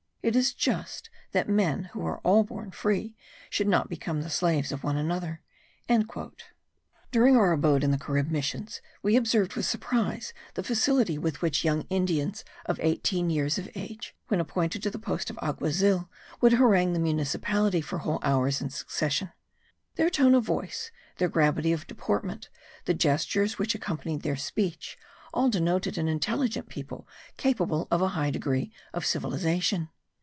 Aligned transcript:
It 0.23 0.35
is 0.35 0.53
just 0.53 1.09
that 1.31 1.49
men, 1.49 1.85
who 1.93 2.05
are 2.05 2.19
all 2.19 2.43
born 2.43 2.69
free, 2.69 3.15
should 3.49 3.67
not 3.67 3.89
become 3.89 4.21
the 4.21 4.29
slaves 4.29 4.71
of 4.71 4.83
one 4.83 4.95
another." 4.95 5.41
During 7.11 7.35
our 7.35 7.51
abode 7.53 7.83
in 7.83 7.89
the 7.89 7.97
Carib 7.97 8.29
missions, 8.29 8.83
we 9.01 9.15
observed 9.15 9.55
with 9.55 9.65
surprise 9.65 10.31
the 10.53 10.61
facility 10.61 11.17
with 11.17 11.41
which 11.41 11.63
young 11.65 11.87
Indians 11.89 12.45
of 12.67 12.79
eighteen 12.83 13.31
years 13.31 13.57
of 13.57 13.67
age, 13.73 14.15
when 14.27 14.39
appointed 14.39 14.83
to 14.83 14.91
the 14.91 14.99
post 14.99 15.31
of 15.31 15.37
alguazil, 15.41 16.07
would 16.39 16.53
harangue 16.53 16.93
the 16.93 16.99
municipality 16.99 17.81
for 17.81 17.97
whole 17.97 18.19
hours 18.21 18.61
in 18.61 18.69
succession. 18.69 19.31
Their 19.95 20.11
tone 20.11 20.35
of 20.35 20.43
voice, 20.43 20.91
their 21.17 21.29
gravity 21.29 21.73
of 21.73 21.87
deportment, 21.87 22.49
the 22.85 22.93
gestures 22.93 23.57
which 23.57 23.73
accompanied 23.73 24.21
their 24.21 24.37
speech, 24.37 24.99
all 25.33 25.49
denoted 25.49 25.97
an 25.97 26.07
intelligent 26.07 26.69
people 26.69 27.07
capable 27.37 27.87
of 27.89 28.03
a 28.03 28.09
high 28.09 28.29
degree 28.29 28.71
of 28.93 29.03
civilization. 29.03 29.89